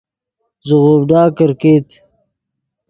زیغوڤڈا 0.67 1.21
کرکیت 1.37 1.87